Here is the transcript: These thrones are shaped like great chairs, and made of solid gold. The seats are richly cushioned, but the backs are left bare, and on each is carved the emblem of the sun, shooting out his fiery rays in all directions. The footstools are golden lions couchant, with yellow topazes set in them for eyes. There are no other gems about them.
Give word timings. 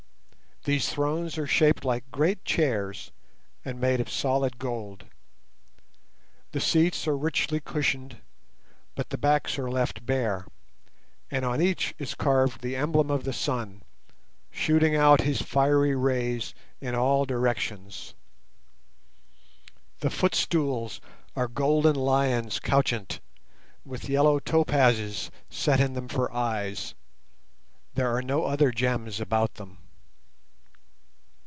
These 0.63 0.89
thrones 0.89 1.39
are 1.39 1.47
shaped 1.47 1.83
like 1.83 2.11
great 2.11 2.45
chairs, 2.45 3.11
and 3.65 3.79
made 3.79 3.99
of 3.99 4.11
solid 4.11 4.59
gold. 4.59 5.05
The 6.51 6.59
seats 6.59 7.07
are 7.07 7.17
richly 7.17 7.59
cushioned, 7.59 8.17
but 8.93 9.09
the 9.09 9.17
backs 9.17 9.57
are 9.57 9.71
left 9.71 10.05
bare, 10.05 10.45
and 11.31 11.43
on 11.45 11.63
each 11.63 11.95
is 11.97 12.13
carved 12.13 12.61
the 12.61 12.75
emblem 12.75 13.09
of 13.09 13.23
the 13.23 13.33
sun, 13.33 13.81
shooting 14.51 14.95
out 14.95 15.21
his 15.21 15.41
fiery 15.41 15.95
rays 15.95 16.53
in 16.79 16.93
all 16.93 17.25
directions. 17.25 18.13
The 20.01 20.11
footstools 20.11 21.01
are 21.35 21.47
golden 21.47 21.95
lions 21.95 22.59
couchant, 22.59 23.19
with 23.83 24.07
yellow 24.07 24.37
topazes 24.39 25.31
set 25.49 25.79
in 25.79 25.93
them 25.93 26.07
for 26.07 26.31
eyes. 26.31 26.93
There 27.95 28.15
are 28.15 28.21
no 28.21 28.45
other 28.45 28.69
gems 28.69 29.19
about 29.19 29.55
them. 29.55 29.79